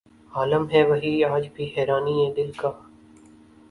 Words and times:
عالم 0.33 0.63
ہے 0.69 0.81
وہی 0.83 1.13
آج 1.25 1.47
بھی 1.53 1.65
حیرانئ 1.77 2.29
دل 2.37 2.51
کا 2.57 2.71